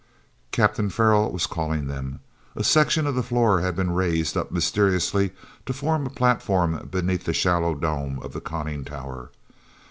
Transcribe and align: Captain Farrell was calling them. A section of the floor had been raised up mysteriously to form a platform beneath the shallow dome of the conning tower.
Captain 0.51 0.89
Farrell 0.89 1.31
was 1.31 1.45
calling 1.45 1.85
them. 1.85 2.21
A 2.55 2.63
section 2.63 3.05
of 3.05 3.13
the 3.13 3.21
floor 3.21 3.59
had 3.61 3.75
been 3.75 3.91
raised 3.93 4.35
up 4.35 4.51
mysteriously 4.51 5.29
to 5.67 5.73
form 5.73 6.07
a 6.07 6.09
platform 6.09 6.87
beneath 6.89 7.25
the 7.25 7.33
shallow 7.35 7.75
dome 7.75 8.17
of 8.23 8.33
the 8.33 8.41
conning 8.41 8.83
tower. 8.83 9.29